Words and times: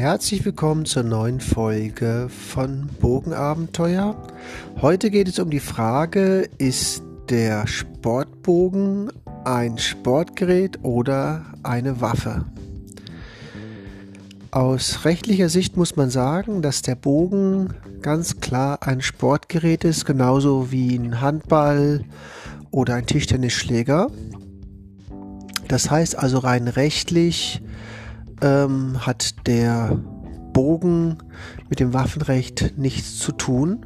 Herzlich 0.00 0.42
willkommen 0.46 0.86
zur 0.86 1.02
neuen 1.02 1.40
Folge 1.40 2.30
von 2.30 2.88
Bogenabenteuer. 3.00 4.16
Heute 4.80 5.10
geht 5.10 5.28
es 5.28 5.38
um 5.38 5.50
die 5.50 5.60
Frage, 5.60 6.48
ist 6.56 7.02
der 7.28 7.66
Sportbogen 7.66 9.12
ein 9.44 9.76
Sportgerät 9.76 10.78
oder 10.82 11.44
eine 11.64 12.00
Waffe? 12.00 12.46
Aus 14.50 15.04
rechtlicher 15.04 15.50
Sicht 15.50 15.76
muss 15.76 15.96
man 15.96 16.08
sagen, 16.08 16.62
dass 16.62 16.80
der 16.80 16.94
Bogen 16.94 17.74
ganz 18.00 18.40
klar 18.40 18.78
ein 18.80 19.02
Sportgerät 19.02 19.84
ist, 19.84 20.06
genauso 20.06 20.72
wie 20.72 20.96
ein 20.96 21.20
Handball 21.20 22.06
oder 22.70 22.94
ein 22.94 23.04
Tischtennisschläger. 23.04 24.10
Das 25.68 25.90
heißt 25.90 26.16
also 26.16 26.38
rein 26.38 26.68
rechtlich 26.68 27.60
ähm, 28.42 29.06
hat 29.06 29.46
der 29.46 29.98
Bogen 30.52 31.18
mit 31.68 31.80
dem 31.80 31.92
Waffenrecht 31.92 32.74
nichts 32.76 33.18
zu 33.18 33.32
tun. 33.32 33.84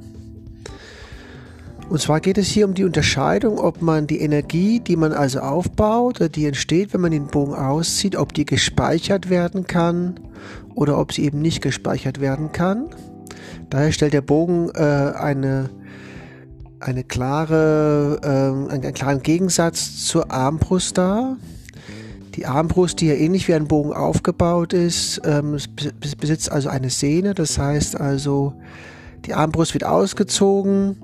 Und 1.88 2.00
zwar 2.00 2.20
geht 2.20 2.38
es 2.38 2.48
hier 2.48 2.66
um 2.66 2.74
die 2.74 2.84
Unterscheidung, 2.84 3.58
ob 3.58 3.82
man 3.82 4.06
die 4.06 4.20
Energie, 4.20 4.80
die 4.80 4.96
man 4.96 5.12
also 5.12 5.40
aufbaut, 5.40 6.16
oder 6.16 6.28
die 6.30 6.46
entsteht, 6.46 6.94
wenn 6.94 7.02
man 7.02 7.10
den 7.10 7.26
Bogen 7.26 7.54
auszieht, 7.54 8.16
ob 8.16 8.32
die 8.32 8.46
gespeichert 8.46 9.28
werden 9.28 9.66
kann 9.66 10.18
oder 10.74 10.98
ob 10.98 11.12
sie 11.12 11.24
eben 11.24 11.42
nicht 11.42 11.62
gespeichert 11.62 12.20
werden 12.20 12.52
kann. 12.52 12.86
Daher 13.68 13.92
stellt 13.92 14.14
der 14.14 14.22
Bogen 14.22 14.70
äh, 14.74 14.80
eine, 14.80 15.68
eine 16.80 17.04
klare, 17.04 18.20
äh, 18.22 18.72
einen 18.72 18.94
klaren 18.94 19.22
Gegensatz 19.22 20.06
zur 20.06 20.30
Armbrust 20.30 20.96
dar. 20.96 21.36
Die 22.34 22.46
Armbrust, 22.46 23.00
die 23.00 23.06
ja 23.06 23.14
ähnlich 23.14 23.46
wie 23.48 23.54
ein 23.54 23.68
Bogen 23.68 23.92
aufgebaut 23.92 24.72
ist, 24.72 25.20
ähm, 25.24 25.56
besitzt 26.18 26.50
also 26.50 26.68
eine 26.68 26.90
Sehne. 26.90 27.34
Das 27.34 27.58
heißt 27.58 28.00
also, 28.00 28.54
die 29.24 29.34
Armbrust 29.34 29.74
wird 29.74 29.84
ausgezogen, 29.84 30.96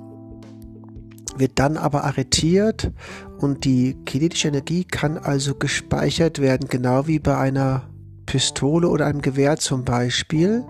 wird 1.37 1.53
dann 1.55 1.77
aber 1.77 2.05
arretiert 2.05 2.91
und 3.39 3.65
die 3.65 3.97
kinetische 4.05 4.49
Energie 4.49 4.85
kann 4.85 5.17
also 5.17 5.55
gespeichert 5.55 6.41
werden, 6.41 6.69
genau 6.69 7.07
wie 7.07 7.19
bei 7.19 7.37
einer 7.37 7.85
Pistole 8.27 8.89
oder 8.89 9.07
einem 9.07 9.23
Gewehr 9.23 9.57
zum 9.57 9.85
Beispiel. 9.85 10.65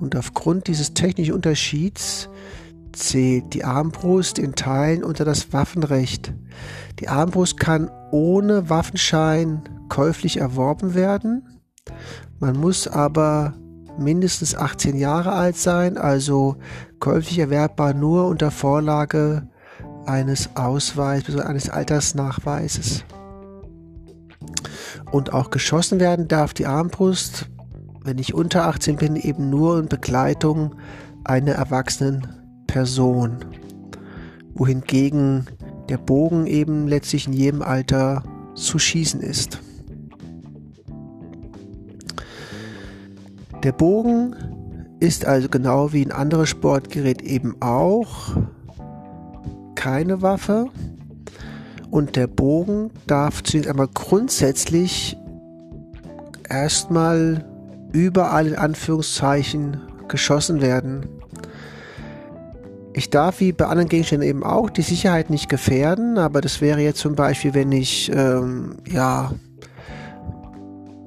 Und 0.00 0.16
aufgrund 0.16 0.68
dieses 0.68 0.94
technischen 0.94 1.34
Unterschieds 1.34 2.28
zählt 2.92 3.54
die 3.54 3.64
Armbrust 3.64 4.38
in 4.38 4.54
Teilen 4.54 5.04
unter 5.04 5.24
das 5.24 5.52
Waffenrecht. 5.52 6.32
Die 7.00 7.08
Armbrust 7.08 7.58
kann 7.58 7.90
ohne 8.10 8.68
Waffenschein 8.70 9.62
käuflich 9.88 10.38
erworben 10.38 10.94
werden. 10.94 11.60
Man 12.40 12.56
muss 12.56 12.88
aber 12.88 13.54
mindestens 13.98 14.54
18 14.54 14.96
Jahre 14.96 15.32
alt 15.32 15.56
sein, 15.56 15.98
also 15.98 16.56
käuflich 17.00 17.38
erwerbbar 17.38 17.94
nur 17.94 18.26
unter 18.26 18.50
Vorlage 18.50 19.48
eines 20.06 20.50
Ausweises, 20.56 21.34
also 21.34 21.40
eines 21.46 21.70
Altersnachweises. 21.70 23.04
Und 25.10 25.32
auch 25.32 25.50
geschossen 25.50 26.00
werden 26.00 26.28
darf 26.28 26.54
die 26.54 26.66
Armbrust, 26.66 27.48
wenn 28.02 28.18
ich 28.18 28.34
unter 28.34 28.66
18 28.66 28.96
bin, 28.96 29.16
eben 29.16 29.50
nur 29.50 29.78
in 29.78 29.88
Begleitung 29.88 30.74
einer 31.24 31.52
erwachsenen 31.52 32.37
Person. 32.68 33.38
Wohingegen 34.54 35.46
der 35.88 35.98
Bogen 35.98 36.46
eben 36.46 36.86
letztlich 36.86 37.26
in 37.26 37.32
jedem 37.32 37.62
Alter 37.62 38.22
zu 38.54 38.78
schießen 38.78 39.20
ist. 39.20 39.60
Der 43.64 43.72
Bogen 43.72 44.36
ist 45.00 45.24
also 45.24 45.48
genau 45.48 45.92
wie 45.92 46.04
ein 46.04 46.12
anderes 46.12 46.48
Sportgerät 46.48 47.22
eben 47.22 47.56
auch 47.60 48.36
keine 49.74 50.22
Waffe 50.22 50.66
und 51.90 52.16
der 52.16 52.26
Bogen 52.26 52.90
darf 53.06 53.42
zunächst 53.42 53.70
einmal 53.70 53.88
grundsätzlich 53.92 55.16
erstmal 56.48 57.44
überall 57.92 58.48
in 58.48 58.56
Anführungszeichen 58.56 59.80
geschossen 60.08 60.60
werden. 60.60 61.06
Ich 62.98 63.10
darf 63.10 63.38
wie 63.38 63.52
bei 63.52 63.66
anderen 63.66 63.88
Gegenständen 63.88 64.28
eben 64.28 64.42
auch 64.42 64.70
die 64.70 64.82
Sicherheit 64.82 65.30
nicht 65.30 65.48
gefährden, 65.48 66.18
aber 66.18 66.40
das 66.40 66.60
wäre 66.60 66.80
jetzt 66.80 66.98
zum 66.98 67.14
Beispiel, 67.14 67.54
wenn 67.54 67.70
ich 67.70 68.10
ähm, 68.12 68.78
ja 68.90 69.30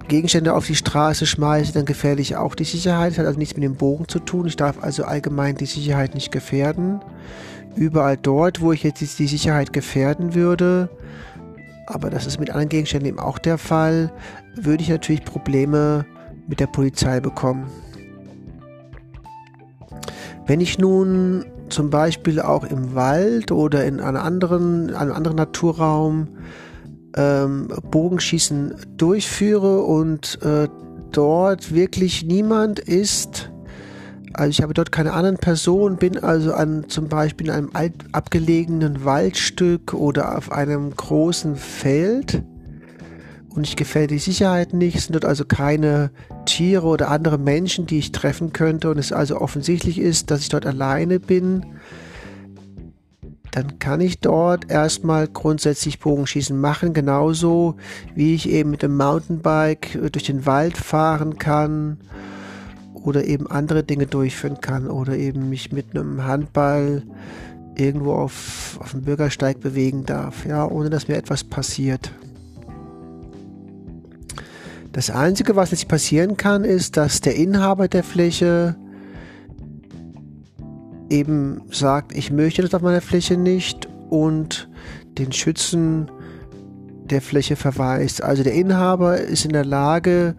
Gegenstände 0.08 0.54
auf 0.54 0.66
die 0.66 0.78
Straße 0.78 1.26
schmeiße, 1.26 1.74
dann 1.74 1.84
gefährde 1.84 2.22
ich 2.22 2.38
auch 2.38 2.56
die 2.56 2.64
Sicherheit. 2.64 3.12
Das 3.12 3.18
hat 3.18 3.26
also 3.26 3.38
nichts 3.38 3.56
mit 3.56 3.66
dem 3.66 3.76
Bogen 3.76 4.08
zu 4.08 4.20
tun. 4.20 4.48
Ich 4.48 4.56
darf 4.56 4.82
also 4.82 5.04
allgemein 5.04 5.56
die 5.56 5.66
Sicherheit 5.66 6.16
nicht 6.16 6.32
gefährden. 6.32 7.02
Überall 7.76 8.16
dort, 8.16 8.62
wo 8.62 8.72
ich 8.72 8.84
jetzt 8.84 9.02
die 9.02 9.28
Sicherheit 9.28 9.74
gefährden 9.74 10.34
würde, 10.34 10.90
aber 11.88 12.10
das 12.10 12.26
ist 12.26 12.40
mit 12.40 12.52
anderen 12.52 12.70
Gegenständen 12.70 13.10
eben 13.10 13.20
auch 13.20 13.38
der 13.38 13.58
Fall, 13.58 14.14
würde 14.56 14.82
ich 14.82 14.90
natürlich 14.90 15.26
Probleme 15.26 16.06
mit 16.48 16.62
der 16.62 16.68
Polizei 16.68 17.20
bekommen. 17.20 17.70
Wenn 20.48 20.62
ich 20.62 20.78
nun 20.78 21.46
zum 21.72 21.90
Beispiel 21.90 22.40
auch 22.40 22.64
im 22.64 22.94
Wald 22.96 23.52
oder 23.52 23.86
in 23.86 24.00
einem 24.00 24.18
anderen, 24.18 24.94
einem 24.94 25.14
anderen 25.14 25.38
Naturraum 25.38 26.28
ähm, 27.16 27.68
Bogenschießen 27.90 28.76
durchführe 28.98 29.82
und 29.82 30.40
äh, 30.44 30.68
dort 31.12 31.74
wirklich 31.74 32.24
niemand 32.26 32.80
ist, 32.80 33.52
also 34.34 34.50
ich 34.50 34.62
habe 34.62 34.74
dort 34.74 34.92
keine 34.92 35.14
anderen 35.14 35.38
Personen, 35.38 35.98
bin 35.98 36.18
also 36.18 36.54
an 36.54 36.86
zum 36.88 37.10
Beispiel 37.10 37.48
in 37.48 37.54
einem 37.54 37.70
alt, 37.74 37.94
abgelegenen 38.14 39.04
Waldstück 39.04 39.94
oder 39.94 40.38
auf 40.38 40.52
einem 40.52 40.96
großen 40.96 41.56
Feld 41.56 42.44
und 43.54 43.68
ich 43.68 43.76
gefällt 43.76 44.12
die 44.12 44.20
Sicherheit 44.20 44.74
nicht, 44.74 44.96
es 44.96 45.06
sind 45.06 45.14
dort 45.14 45.26
also 45.26 45.44
keine 45.44 46.12
Tiere 46.46 46.88
oder 46.88 47.10
andere 47.10 47.38
Menschen, 47.38 47.86
die 47.86 48.00
ich 48.00 48.12
treffen 48.12 48.54
könnte. 48.54 48.90
Und 48.90 48.98
es 48.98 49.12
also 49.12 49.42
offensichtlich 49.42 50.00
ist, 50.00 50.32
dass 50.32 50.42
ich 50.42 50.50
dort 50.50 50.66
alleine 50.66 51.20
bin, 51.20 51.66
dann 53.52 53.80
kann 53.80 54.00
ich 54.00 54.20
dort 54.20 54.72
erstmal 54.72 55.28
grundsätzlich 55.28 56.00
Bogenschießen 56.00 56.58
machen, 56.58 56.94
genauso 56.94 57.76
wie 58.16 58.34
ich 58.34 58.48
eben 58.48 58.72
mit 58.72 58.82
dem 58.82 58.96
Mountainbike 58.96 60.00
durch 60.14 60.24
den 60.24 60.46
Wald 60.46 60.78
fahren 60.78 61.38
kann 61.38 61.98
oder 62.94 63.26
eben 63.26 63.48
andere 63.48 63.84
Dinge 63.84 64.06
durchführen 64.08 64.62
kann 64.62 64.88
oder 64.88 65.18
eben 65.18 65.50
mich 65.50 65.74
mit 65.74 65.88
einem 65.92 66.24
Handball 66.24 67.04
irgendwo 67.76 68.14
auf, 68.14 68.78
auf 68.80 68.92
dem 68.92 69.02
Bürgersteig 69.02 69.60
bewegen 69.60 70.06
darf, 70.06 70.46
ja, 70.46 70.66
ohne 70.66 70.90
dass 70.90 71.10
mir 71.10 71.18
etwas 71.18 71.44
passiert. 71.44 72.12
Das 74.92 75.10
Einzige, 75.10 75.56
was 75.56 75.72
jetzt 75.72 75.88
passieren 75.88 76.36
kann, 76.36 76.66
ist, 76.66 76.98
dass 76.98 77.22
der 77.22 77.36
Inhaber 77.36 77.88
der 77.88 78.04
Fläche 78.04 78.76
eben 81.10 81.62
sagt, 81.72 82.16
ich 82.16 82.32
möchte 82.32 82.62
das 82.62 82.74
auf 82.74 82.82
meiner 82.82 83.02
Fläche 83.02 83.38
nicht 83.38 83.88
und 84.10 84.70
den 85.18 85.32
Schützen 85.32 86.12
der 87.06 87.22
Fläche 87.22 87.56
verweist. 87.56 88.22
Also 88.22 88.44
der 88.44 88.54
Inhaber 88.54 89.18
ist 89.18 89.46
in 89.46 89.54
der 89.54 89.66
Lage, 89.66 90.36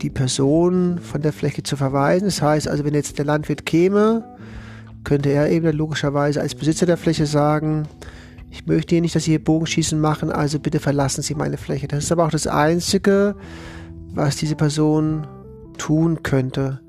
die 0.00 0.10
Person 0.10 0.98
von 1.00 1.22
der 1.22 1.32
Fläche 1.32 1.62
zu 1.62 1.76
verweisen. 1.76 2.26
Das 2.26 2.40
heißt 2.40 2.68
also, 2.68 2.84
wenn 2.84 2.94
jetzt 2.94 3.18
der 3.18 3.24
Landwirt 3.24 3.66
käme, 3.66 4.24
könnte 5.04 5.30
er 5.30 5.50
eben 5.50 5.76
logischerweise 5.76 6.40
als 6.40 6.54
Besitzer 6.54 6.86
der 6.86 6.96
Fläche 6.96 7.26
sagen, 7.26 7.88
ich 8.52 8.66
möchte 8.66 8.94
hier 8.94 9.00
nicht, 9.00 9.16
dass 9.16 9.24
Sie 9.24 9.30
hier 9.30 9.42
Bogenschießen 9.42 9.98
machen, 9.98 10.30
also 10.30 10.60
bitte 10.60 10.78
verlassen 10.78 11.22
Sie 11.22 11.34
meine 11.34 11.56
Fläche. 11.56 11.88
Das 11.88 12.04
ist 12.04 12.12
aber 12.12 12.26
auch 12.26 12.30
das 12.30 12.46
Einzige, 12.46 13.34
was 14.12 14.36
diese 14.36 14.56
Person 14.56 15.26
tun 15.78 16.22
könnte. 16.22 16.80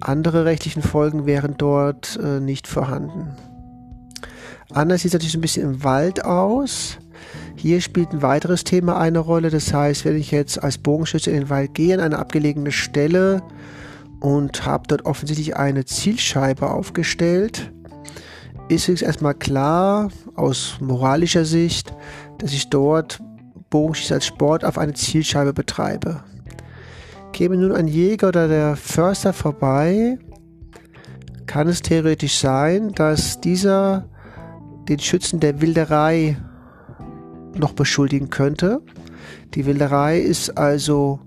Andere 0.00 0.46
rechtlichen 0.46 0.82
Folgen 0.82 1.26
wären 1.26 1.56
dort 1.58 2.18
äh, 2.22 2.40
nicht 2.40 2.66
vorhanden. 2.66 3.36
Anders 4.70 5.02
sieht 5.02 5.10
es 5.10 5.12
natürlich 5.12 5.34
ein 5.34 5.42
bisschen 5.42 5.70
im 5.70 5.84
Wald 5.84 6.24
aus. 6.24 6.96
Hier 7.54 7.82
spielt 7.82 8.12
ein 8.12 8.22
weiteres 8.22 8.64
Thema 8.64 8.98
eine 8.98 9.18
Rolle. 9.18 9.50
Das 9.50 9.74
heißt, 9.74 10.06
wenn 10.06 10.16
ich 10.16 10.30
jetzt 10.30 10.62
als 10.62 10.78
Bogenschütze 10.78 11.30
in 11.30 11.40
den 11.40 11.50
Wald 11.50 11.74
gehe, 11.74 11.94
an 11.94 12.00
eine 12.00 12.18
abgelegene 12.18 12.72
Stelle 12.72 13.42
und 14.20 14.64
habe 14.64 14.84
dort 14.88 15.04
offensichtlich 15.04 15.54
eine 15.56 15.84
Zielscheibe 15.84 16.70
aufgestellt, 16.70 17.72
ist 18.68 18.88
es 18.88 19.02
erstmal 19.02 19.34
klar 19.34 20.10
aus 20.34 20.76
moralischer 20.80 21.44
Sicht, 21.44 21.94
dass 22.38 22.52
ich 22.52 22.68
dort 22.70 23.20
Bogenschießen 23.70 24.14
als 24.14 24.26
Sport 24.26 24.64
auf 24.64 24.78
eine 24.78 24.94
Zielscheibe 24.94 25.52
betreibe. 25.52 26.22
Käme 27.32 27.56
nun 27.56 27.72
ein 27.72 27.88
Jäger 27.88 28.28
oder 28.28 28.48
der 28.48 28.76
Förster 28.76 29.32
vorbei, 29.32 30.18
kann 31.46 31.68
es 31.68 31.82
theoretisch 31.82 32.38
sein, 32.38 32.92
dass 32.92 33.40
dieser 33.40 34.08
den 34.88 34.98
Schützen 34.98 35.40
der 35.40 35.60
Wilderei 35.60 36.36
noch 37.54 37.72
beschuldigen 37.72 38.30
könnte. 38.30 38.80
Die 39.54 39.66
Wilderei 39.66 40.18
ist 40.18 40.56
also 40.56 41.20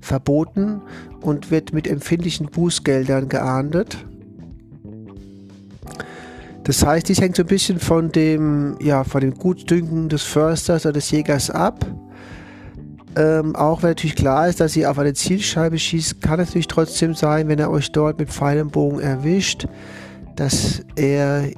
verboten 0.00 0.82
und 1.20 1.50
wird 1.50 1.72
mit 1.72 1.86
empfindlichen 1.86 2.46
Bußgeldern 2.46 3.28
geahndet. 3.28 4.04
Das 6.68 6.84
heißt, 6.84 7.08
dies 7.08 7.18
hängt 7.18 7.34
so 7.34 7.44
ein 7.44 7.46
bisschen 7.46 7.80
von 7.80 8.12
dem, 8.12 8.76
ja, 8.78 9.02
von 9.02 9.22
dem 9.22 9.32
Gutdünken 9.32 10.10
des 10.10 10.24
Försters 10.24 10.84
oder 10.84 10.92
des 10.92 11.10
Jägers 11.10 11.48
ab. 11.50 11.86
Ähm, 13.16 13.56
auch 13.56 13.82
wenn 13.82 13.92
natürlich 13.92 14.16
klar 14.16 14.48
ist, 14.48 14.60
dass 14.60 14.76
ihr 14.76 14.90
auf 14.90 14.98
eine 14.98 15.14
Zielscheibe 15.14 15.78
schießt, 15.78 16.20
kann 16.20 16.38
es 16.40 16.48
natürlich 16.48 16.68
trotzdem 16.68 17.14
sein, 17.14 17.48
wenn 17.48 17.58
er 17.58 17.70
euch 17.70 17.90
dort 17.90 18.18
mit 18.18 18.28
Pfeil 18.28 18.60
und 18.60 18.70
Bogen 18.70 19.00
erwischt, 19.00 19.66
dass 20.36 20.82
er 20.94 21.48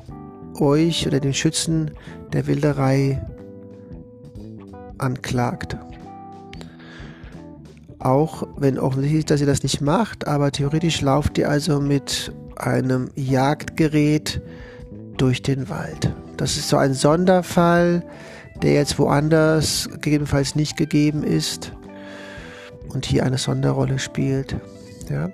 euch 0.60 1.08
oder 1.08 1.18
den 1.18 1.34
Schützen 1.34 1.90
der 2.32 2.46
Wilderei 2.46 3.20
anklagt. 4.98 5.76
Auch 7.98 8.46
wenn 8.58 8.78
offensichtlich, 8.78 9.24
dass 9.24 9.40
ihr 9.40 9.48
das 9.48 9.64
nicht 9.64 9.80
macht, 9.80 10.28
aber 10.28 10.52
theoretisch 10.52 11.00
lauft 11.00 11.36
ihr 11.36 11.50
also 11.50 11.80
mit 11.80 12.32
einem 12.54 13.10
Jagdgerät 13.16 14.40
durch 15.20 15.42
den 15.42 15.68
Wald. 15.68 16.12
Das 16.36 16.56
ist 16.56 16.68
so 16.68 16.76
ein 16.76 16.94
Sonderfall, 16.94 18.02
der 18.62 18.74
jetzt 18.74 18.98
woanders 18.98 19.88
gegebenenfalls 20.00 20.54
nicht 20.54 20.76
gegeben 20.76 21.22
ist 21.22 21.72
und 22.88 23.06
hier 23.06 23.24
eine 23.24 23.38
Sonderrolle 23.38 23.98
spielt. 23.98 24.56
Ja. 25.10 25.30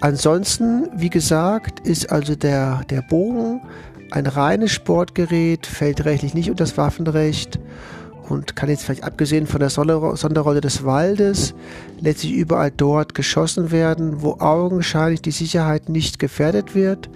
Ansonsten, 0.00 0.88
wie 0.94 1.10
gesagt, 1.10 1.86
ist 1.86 2.10
also 2.10 2.34
der, 2.34 2.82
der 2.90 3.02
Bogen 3.02 3.62
ein 4.10 4.26
reines 4.26 4.72
Sportgerät, 4.72 5.66
fällt 5.66 6.04
rechtlich 6.04 6.34
nicht 6.34 6.50
unter 6.50 6.64
das 6.64 6.76
Waffenrecht 6.76 7.58
und 8.28 8.56
kann 8.56 8.68
jetzt 8.68 8.84
vielleicht 8.84 9.04
abgesehen 9.04 9.46
von 9.46 9.60
der 9.60 9.70
Sonderrolle 9.70 10.60
des 10.60 10.84
Waldes 10.84 11.54
letztlich 12.00 12.32
überall 12.32 12.70
dort 12.70 13.14
geschossen 13.14 13.70
werden, 13.70 14.22
wo 14.22 14.36
augenscheinlich 14.38 15.22
die 15.22 15.30
Sicherheit 15.32 15.88
nicht 15.88 16.18
gefährdet 16.18 16.74
wird. 16.74 17.08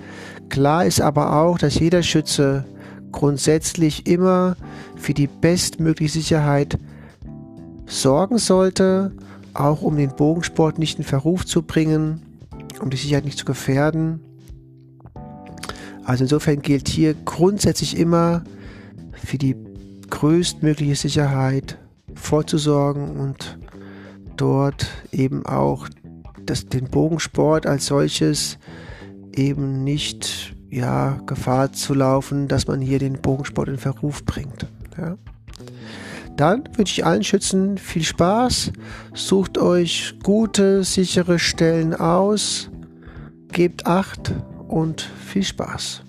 Klar 0.49 0.85
ist 0.85 1.01
aber 1.01 1.41
auch, 1.41 1.59
dass 1.59 1.79
jeder 1.79 2.03
Schütze 2.03 2.65
grundsätzlich 3.13 4.07
immer 4.07 4.57
für 4.97 5.15
die 5.15 5.27
bestmögliche 5.27 6.15
Sicherheit 6.15 6.79
sorgen 7.87 8.39
sollte, 8.39 9.13
auch 9.53 9.83
um 9.83 9.97
den 9.97 10.15
Bogensport 10.15 10.79
nicht 10.79 10.99
in 10.99 11.05
Verruf 11.05 11.45
zu 11.47 11.63
bringen, 11.63 12.23
um 12.81 12.91
die 12.91 12.97
Sicherheit 12.97 13.25
nicht 13.25 13.39
zu 13.39 13.45
gefährden. 13.45 14.21
Also 16.05 16.25
insofern 16.25 16.61
gilt 16.61 16.89
hier 16.89 17.15
grundsätzlich 17.25 17.99
immer 17.99 18.45
für 19.13 19.39
die 19.39 19.57
größtmögliche 20.11 20.97
Sicherheit 20.97 21.79
vorzusorgen 22.15 23.17
und 23.17 23.59
dort 24.37 24.87
eben 25.13 25.47
auch 25.47 25.89
das, 26.45 26.67
den 26.67 26.89
Bogensport 26.89 27.67
als 27.67 27.87
solches 27.87 28.59
eben 29.37 29.85
nicht 29.85 30.55
ja, 30.71 31.21
Gefahr 31.27 31.73
zu 31.73 31.95
laufen, 31.95 32.49
dass 32.49 32.67
man 32.67 32.81
hier 32.81 32.99
den 32.99 33.21
Bogensport 33.21 33.69
in 33.69 33.79
Verruf 33.79 34.25
bringt. 34.25 34.67
Ja. 34.99 35.17
Dann 36.37 36.65
wünsche 36.77 37.01
ich 37.01 37.07
allen 37.07 37.23
Schützen 37.23 37.79
viel 37.79 38.03
Spaß, 38.03 38.73
sucht 39.15 39.57
euch 39.57 40.17
gute, 40.23 40.83
sichere 40.83 41.39
Stellen 41.39 41.95
aus, 41.95 42.71
gebt 43.53 43.87
Acht 43.87 44.33
und 44.67 45.01
viel 45.01 45.45
Spaß. 45.45 46.03